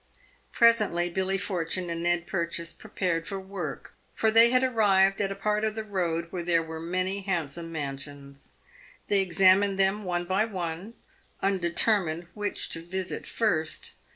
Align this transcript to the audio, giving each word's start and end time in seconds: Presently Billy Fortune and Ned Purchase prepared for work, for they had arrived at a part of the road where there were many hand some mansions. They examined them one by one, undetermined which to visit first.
Presently 0.51 1.11
Billy 1.11 1.37
Fortune 1.37 1.91
and 1.91 2.01
Ned 2.01 2.25
Purchase 2.25 2.73
prepared 2.73 3.27
for 3.27 3.39
work, 3.39 3.93
for 4.15 4.31
they 4.31 4.49
had 4.49 4.63
arrived 4.63 5.21
at 5.21 5.31
a 5.31 5.35
part 5.35 5.63
of 5.63 5.75
the 5.75 5.83
road 5.83 6.31
where 6.31 6.41
there 6.41 6.63
were 6.63 6.79
many 6.79 7.21
hand 7.21 7.51
some 7.51 7.71
mansions. 7.71 8.49
They 9.09 9.19
examined 9.19 9.77
them 9.77 10.03
one 10.03 10.25
by 10.25 10.45
one, 10.45 10.95
undetermined 11.43 12.25
which 12.33 12.69
to 12.69 12.81
visit 12.81 13.27
first. 13.27 13.93